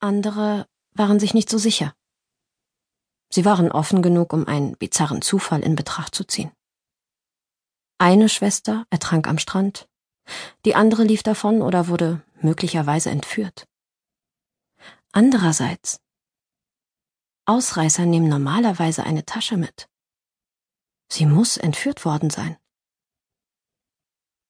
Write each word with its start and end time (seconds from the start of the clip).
andere 0.00 0.66
waren 0.92 1.20
sich 1.20 1.34
nicht 1.34 1.48
so 1.50 1.58
sicher. 1.58 1.94
Sie 3.30 3.44
waren 3.44 3.70
offen 3.70 4.02
genug, 4.02 4.32
um 4.32 4.46
einen 4.46 4.76
bizarren 4.76 5.22
Zufall 5.22 5.60
in 5.60 5.76
Betracht 5.76 6.14
zu 6.14 6.24
ziehen. 6.24 6.50
Eine 7.98 8.28
Schwester 8.28 8.86
ertrank 8.90 9.26
am 9.28 9.38
Strand, 9.38 9.88
die 10.64 10.74
andere 10.74 11.04
lief 11.04 11.22
davon 11.22 11.62
oder 11.62 11.88
wurde 11.88 12.22
möglicherweise 12.40 13.10
entführt. 13.10 13.66
Andererseits, 15.12 16.00
Ausreißer 17.46 18.04
nehmen 18.04 18.28
normalerweise 18.28 19.04
eine 19.04 19.24
Tasche 19.24 19.56
mit. 19.56 19.88
Sie 21.10 21.24
muss 21.24 21.56
entführt 21.56 22.04
worden 22.04 22.28
sein. 22.28 22.58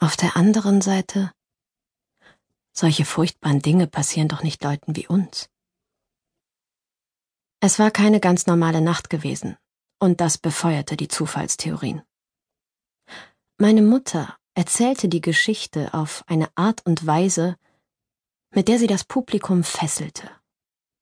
Auf 0.00 0.16
der 0.16 0.36
anderen 0.36 0.80
Seite, 0.80 1.32
solche 2.80 3.04
furchtbaren 3.04 3.60
Dinge 3.60 3.86
passieren 3.86 4.28
doch 4.28 4.42
nicht 4.42 4.64
Leuten 4.64 4.96
wie 4.96 5.06
uns. 5.06 5.50
Es 7.60 7.78
war 7.78 7.90
keine 7.90 8.20
ganz 8.20 8.46
normale 8.46 8.80
Nacht 8.80 9.10
gewesen, 9.10 9.58
und 9.98 10.22
das 10.22 10.38
befeuerte 10.38 10.96
die 10.96 11.08
Zufallstheorien. 11.08 12.02
Meine 13.58 13.82
Mutter 13.82 14.34
erzählte 14.54 15.10
die 15.10 15.20
Geschichte 15.20 15.92
auf 15.92 16.24
eine 16.26 16.48
Art 16.54 16.84
und 16.86 17.06
Weise, 17.06 17.56
mit 18.50 18.66
der 18.68 18.78
sie 18.78 18.86
das 18.86 19.04
Publikum 19.04 19.62
fesselte 19.62 20.30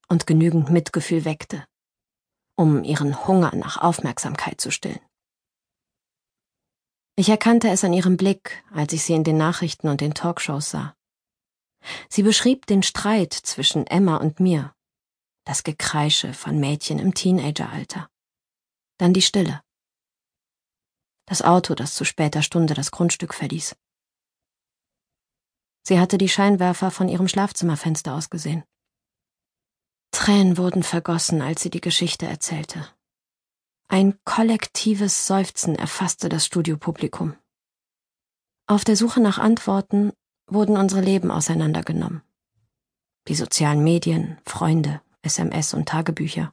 und 0.09 0.27
genügend 0.27 0.70
Mitgefühl 0.70 1.25
weckte, 1.25 1.65
um 2.56 2.83
ihren 2.83 3.27
Hunger 3.29 3.55
nach 3.55 3.77
Aufmerksamkeit 3.77 4.61
zu 4.61 4.73
stillen. 4.73 5.01
Ich 7.15 7.29
erkannte 7.29 7.69
es 7.69 7.84
an 7.84 7.92
ihrem 7.92 8.17
Blick, 8.17 8.65
als 8.73 8.92
ich 8.92 9.05
sie 9.05 9.15
in 9.15 9.25
den 9.25 9.37
Nachrichten 9.37 9.89
und 9.89 10.01
den 10.01 10.15
Talkshows 10.15 10.70
sah. 10.70 10.98
Sie 12.09 12.23
beschrieb 12.23 12.67
den 12.67 12.83
Streit 12.83 13.33
zwischen 13.33 13.87
Emma 13.87 14.17
und 14.17 14.41
mir, 14.41 14.75
das 15.45 15.63
Gekreische 15.63 16.35
von 16.35 16.59
Mädchen 16.59 16.99
im 16.99 17.15
Teenageralter, 17.15 18.09
dann 18.98 19.12
die 19.12 19.23
Stille, 19.23 19.62
das 21.29 21.43
Auto, 21.43 21.75
das 21.75 21.95
zu 21.95 22.05
später 22.05 22.43
Stunde 22.43 22.73
das 22.73 22.91
Grundstück 22.91 23.35
verließ. 23.35 23.77
Sie 25.87 26.01
hatte 26.01 26.19
die 26.19 26.29
Scheinwerfer 26.29 26.91
von 26.91 27.09
ihrem 27.09 27.29
Schlafzimmerfenster 27.29 28.15
aus 28.15 28.31
gesehen. 28.31 28.65
Tränen 30.11 30.57
wurden 30.57 30.83
vergossen, 30.83 31.42
als 31.42 31.63
sie 31.63 31.70
die 31.70 31.81
Geschichte 31.81 32.27
erzählte. 32.27 32.89
Ein 33.89 34.19
kollektives 34.25 35.27
Seufzen 35.27 35.75
erfasste 35.75 36.29
das 36.29 36.45
Studiopublikum. 36.47 37.37
Auf 38.67 38.85
der 38.85 38.97
Suche 38.97 39.20
nach 39.20 39.39
Antworten 39.39 40.13
wurden 40.49 40.77
unsere 40.77 41.01
Leben 41.01 41.31
auseinandergenommen. 41.31 42.23
Die 43.29 43.35
sozialen 43.35 43.85
Medien, 43.85 44.39
Freunde, 44.47 45.03
SMS 45.23 45.75
und 45.75 45.89
Tagebücher. 45.89 46.53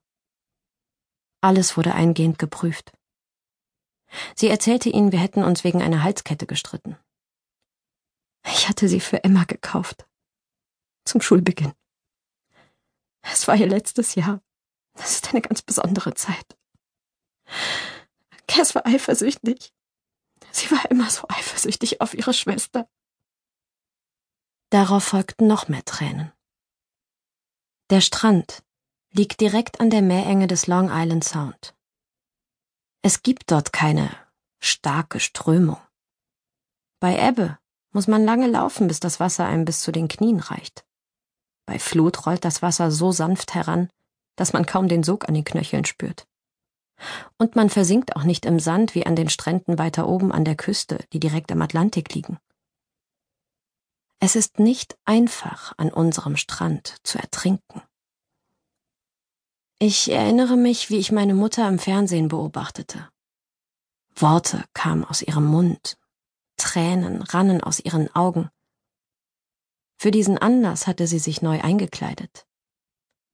Alles 1.42 1.78
wurde 1.78 1.94
eingehend 1.94 2.40
geprüft. 2.40 2.92
Sie 4.36 4.48
erzählte 4.48 4.90
ihnen, 4.90 5.12
wir 5.12 5.20
hätten 5.20 5.44
uns 5.44 5.64
wegen 5.64 5.82
einer 5.82 6.04
Halskette 6.04 6.46
gestritten. 6.46 6.98
Ich 8.46 8.68
hatte 8.68 8.88
sie 8.88 9.00
für 9.00 9.24
Emma 9.24 9.44
gekauft. 9.46 10.08
Zum 11.06 11.22
Schulbeginn. 11.22 11.74
Es 13.22 13.48
war 13.48 13.56
ihr 13.56 13.68
letztes 13.68 14.16
Jahr. 14.16 14.42
Das 14.94 15.12
ist 15.12 15.30
eine 15.32 15.42
ganz 15.42 15.62
besondere 15.62 16.14
Zeit. 16.14 16.58
Cass 18.48 18.76
war 18.76 18.86
eifersüchtig. 18.86 19.74
Sie 20.52 20.72
war 20.72 20.90
immer 20.90 21.10
so 21.10 21.28
eifersüchtig 21.28 22.02
auf 22.02 22.14
ihre 22.14 22.34
Schwester. 22.34 22.88
Darauf 24.76 25.06
folgten 25.06 25.48
noch 25.48 25.70
mehr 25.70 25.86
Tränen. 25.86 26.34
Der 27.90 28.02
Strand 28.02 28.62
liegt 29.14 29.40
direkt 29.40 29.80
an 29.80 29.90
der 29.90 30.02
Meerenge 30.02 30.48
des 30.48 30.68
Long 30.68 30.90
Island 30.92 31.24
Sound. 31.24 31.74
Es 33.02 33.24
gibt 33.24 33.52
dort 33.52 33.72
keine 33.72 34.10
starke 34.60 35.22
Strömung. 35.22 35.78
Bei 37.00 37.18
Ebbe 37.18 37.58
muss 37.94 38.08
man 38.08 38.26
lange 38.26 38.48
laufen, 38.48 38.90
bis 38.90 39.00
das 39.00 39.22
Wasser 39.22 39.46
einem 39.46 39.64
bis 39.64 39.80
zu 39.80 39.94
den 39.94 40.10
Knien 40.10 40.42
reicht. 40.42 40.86
Bei 41.66 41.80
Flut 41.80 42.26
rollt 42.26 42.44
das 42.44 42.62
Wasser 42.62 42.92
so 42.92 43.14
sanft 43.14 43.54
heran, 43.56 43.90
dass 44.36 44.52
man 44.52 44.66
kaum 44.66 44.90
den 44.90 45.04
Sog 45.04 45.30
an 45.30 45.36
den 45.36 45.46
Knöcheln 45.46 45.86
spürt. 45.86 46.28
Und 47.38 47.56
man 47.56 47.70
versinkt 47.70 48.18
auch 48.18 48.24
nicht 48.24 48.46
im 48.46 48.60
Sand 48.60 48.94
wie 48.94 49.06
an 49.06 49.16
den 49.16 49.30
Stränden 49.30 49.80
weiter 49.80 50.06
oben 50.10 50.34
an 50.34 50.44
der 50.44 50.58
Küste, 50.58 51.00
die 51.14 51.22
direkt 51.22 51.50
am 51.54 51.62
Atlantik 51.62 52.14
liegen. 52.14 52.40
Es 54.26 54.36
ist 54.36 54.58
nicht 54.58 54.98
einfach, 55.06 55.74
an 55.78 55.94
unserem 55.94 56.36
Strand 56.36 56.98
zu 57.04 57.20
ertrinken. 57.20 57.84
Ich 59.78 60.12
erinnere 60.12 60.58
mich, 60.58 60.90
wie 60.90 60.98
ich 60.98 61.12
meine 61.12 61.36
Mutter 61.36 61.70
im 61.70 61.78
Fernsehen 61.78 62.28
beobachtete. 62.28 63.08
Worte 64.16 64.66
kamen 64.74 65.06
aus 65.06 65.22
ihrem 65.22 65.46
Mund, 65.46 66.00
Tränen 66.58 67.22
rannen 67.22 67.62
aus 67.62 67.80
ihren 67.80 68.16
Augen. 68.16 68.50
Für 69.96 70.10
diesen 70.10 70.40
Anlass 70.40 70.88
hatte 70.88 71.06
sie 71.06 71.20
sich 71.20 71.44
neu 71.44 71.62
eingekleidet. 71.62 72.48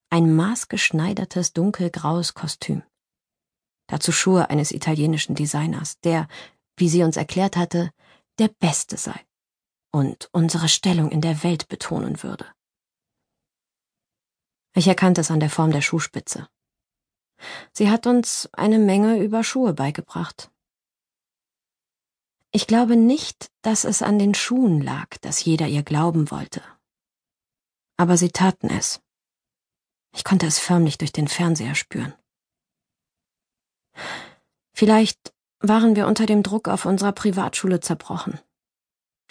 Ein 0.09 0.35
maßgeschneidertes 0.35 1.53
dunkelgraues 1.53 2.33
Kostüm. 2.33 2.83
Dazu 3.87 4.11
Schuhe 4.11 4.49
eines 4.49 4.73
italienischen 4.73 5.35
Designers, 5.35 6.01
der, 6.01 6.27
wie 6.75 6.89
sie 6.89 7.03
uns 7.03 7.15
erklärt 7.15 7.55
hatte, 7.55 7.91
der 8.39 8.49
Beste 8.49 8.97
sei 8.97 9.25
und 9.91 10.29
unsere 10.31 10.69
Stellung 10.69 11.11
in 11.11 11.21
der 11.21 11.43
Welt 11.43 11.67
betonen 11.67 12.23
würde. 12.23 12.45
Ich 14.73 14.87
erkannte 14.87 15.21
es 15.21 15.31
an 15.31 15.39
der 15.39 15.49
Form 15.49 15.71
der 15.71 15.81
Schuhspitze. 15.81 16.47
Sie 17.73 17.89
hat 17.89 18.07
uns 18.07 18.49
eine 18.53 18.79
Menge 18.79 19.17
über 19.21 19.43
Schuhe 19.43 19.73
beigebracht. 19.73 20.51
Ich 22.51 22.67
glaube 22.67 22.95
nicht, 22.95 23.51
dass 23.61 23.83
es 23.83 24.01
an 24.01 24.19
den 24.19 24.33
Schuhen 24.33 24.81
lag, 24.81 25.17
dass 25.21 25.43
jeder 25.43 25.67
ihr 25.67 25.83
glauben 25.83 26.31
wollte. 26.31 26.61
Aber 27.97 28.17
sie 28.17 28.29
taten 28.29 28.69
es. 28.69 29.01
Ich 30.13 30.23
konnte 30.23 30.45
es 30.45 30.59
förmlich 30.59 30.97
durch 30.97 31.11
den 31.11 31.27
Fernseher 31.27 31.75
spüren. 31.75 32.13
Vielleicht 34.73 35.33
waren 35.59 35.95
wir 35.95 36.07
unter 36.07 36.25
dem 36.25 36.43
Druck 36.43 36.67
auf 36.67 36.85
unserer 36.85 37.11
Privatschule 37.11 37.79
zerbrochen. 37.79 38.39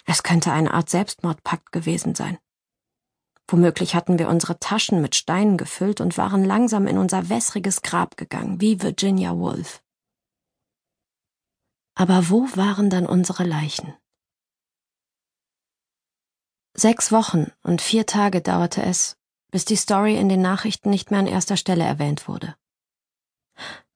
Es 0.05 0.23
könnte 0.23 0.51
eine 0.51 0.73
Art 0.73 0.89
Selbstmordpakt 0.89 1.71
gewesen 1.71 2.15
sein. 2.15 2.37
Womöglich 3.47 3.95
hatten 3.95 4.17
wir 4.17 4.29
unsere 4.29 4.59
Taschen 4.59 5.01
mit 5.01 5.15
Steinen 5.15 5.57
gefüllt 5.57 5.99
und 5.99 6.17
waren 6.17 6.45
langsam 6.45 6.87
in 6.87 6.97
unser 6.97 7.29
wässriges 7.29 7.81
Grab 7.81 8.15
gegangen, 8.15 8.61
wie 8.61 8.81
Virginia 8.81 9.35
Woolf. 9.37 9.83
Aber 11.95 12.29
wo 12.29 12.43
waren 12.55 12.89
dann 12.89 13.05
unsere 13.05 13.43
Leichen? 13.43 13.93
Sechs 16.73 17.11
Wochen 17.11 17.51
und 17.63 17.81
vier 17.81 18.05
Tage 18.05 18.41
dauerte 18.41 18.81
es, 18.81 19.17
bis 19.51 19.65
die 19.65 19.75
Story 19.75 20.17
in 20.17 20.29
den 20.29 20.41
Nachrichten 20.41 20.89
nicht 20.89 21.11
mehr 21.11 21.19
an 21.19 21.27
erster 21.27 21.57
Stelle 21.57 21.83
erwähnt 21.83 22.29
wurde. 22.29 22.55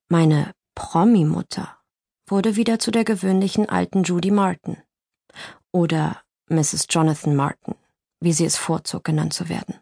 Meine 0.09 0.53
Promi-Mutter 0.75 1.79
wurde 2.27 2.57
wieder 2.57 2.77
zu 2.79 2.91
der 2.91 3.05
gewöhnlichen 3.05 3.69
alten 3.69 4.03
Judy 4.03 4.31
Martin 4.31 4.77
oder 5.75 6.23
Mrs. 6.47 6.87
Jonathan 6.89 7.35
Martin 7.35 7.75
wie 8.25 8.33
sie 8.33 8.45
es 8.45 8.57
vorzog, 8.57 9.03
genannt 9.03 9.33
zu 9.33 9.49
werden. 9.49 9.79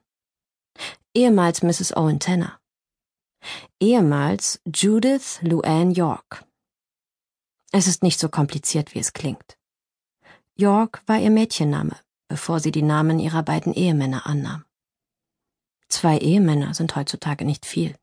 Ehemals 1.14 1.64
Mrs. 1.64 1.96
Owen 1.96 2.20
Tanner. 2.20 2.60
Ehemals 3.80 4.62
Judith 4.66 5.40
Luann 5.42 5.92
York. 5.92 6.46
Es 7.72 7.88
ist 7.88 8.04
nicht 8.04 8.20
so 8.20 8.30
kompliziert, 8.30 8.94
wie 8.94 9.00
es 9.00 9.14
klingt. 9.14 9.58
York 10.56 11.02
war 11.08 11.20
ihr 11.20 11.32
Mädchenname, 11.32 11.98
bevor 12.28 12.60
sie 12.60 12.72
die 12.72 12.84
Namen 12.84 13.20
ihrer 13.20 13.44
beiden 13.44 13.74
Ehemänner 13.74 14.26
annahm. 14.26 14.66
Zwei 15.88 16.18
Ehemänner 16.18 16.74
sind 16.74 16.96
heutzutage 16.96 17.46
nicht 17.46 17.66
viel. 17.66 17.96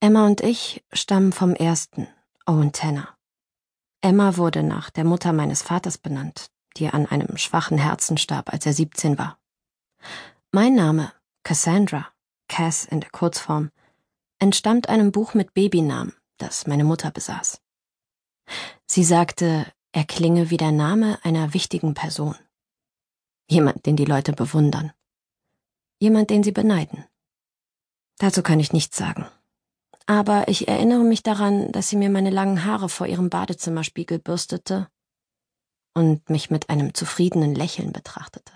Emma 0.00 0.26
und 0.26 0.40
ich 0.40 0.84
stammen 0.92 1.32
vom 1.32 1.54
ersten, 1.54 2.08
Owen 2.46 2.72
Tanner. 2.72 3.17
Emma 4.00 4.36
wurde 4.36 4.62
nach 4.62 4.90
der 4.90 5.04
Mutter 5.04 5.32
meines 5.32 5.62
Vaters 5.62 5.98
benannt, 5.98 6.50
die 6.76 6.88
an 6.88 7.06
einem 7.06 7.36
schwachen 7.36 7.78
Herzen 7.78 8.16
starb, 8.16 8.52
als 8.52 8.64
er 8.64 8.72
17 8.72 9.18
war. 9.18 9.38
Mein 10.52 10.74
Name, 10.74 11.12
Cassandra, 11.42 12.08
Cass 12.48 12.84
in 12.84 13.00
der 13.00 13.10
Kurzform, 13.10 13.70
entstammt 14.38 14.88
einem 14.88 15.12
Buch 15.12 15.34
mit 15.34 15.52
Babynamen, 15.52 16.14
das 16.36 16.66
meine 16.66 16.84
Mutter 16.84 17.10
besaß. 17.10 17.60
Sie 18.86 19.04
sagte, 19.04 19.66
er 19.92 20.04
klinge 20.04 20.50
wie 20.50 20.56
der 20.56 20.72
Name 20.72 21.18
einer 21.24 21.54
wichtigen 21.54 21.94
Person. 21.94 22.36
Jemand, 23.48 23.86
den 23.86 23.96
die 23.96 24.04
Leute 24.04 24.32
bewundern. 24.32 24.92
Jemand, 26.00 26.30
den 26.30 26.44
sie 26.44 26.52
beneiden. 26.52 27.04
Dazu 28.18 28.42
kann 28.42 28.60
ich 28.60 28.72
nichts 28.72 28.96
sagen. 28.96 29.26
Aber 30.08 30.48
ich 30.48 30.68
erinnere 30.68 31.04
mich 31.04 31.22
daran, 31.22 31.70
dass 31.70 31.90
sie 31.90 31.96
mir 31.96 32.08
meine 32.08 32.30
langen 32.30 32.64
Haare 32.64 32.88
vor 32.88 33.06
ihrem 33.06 33.28
Badezimmerspiegel 33.28 34.18
bürstete 34.18 34.88
und 35.94 36.30
mich 36.30 36.50
mit 36.50 36.70
einem 36.70 36.94
zufriedenen 36.94 37.54
Lächeln 37.54 37.92
betrachtete. 37.92 38.52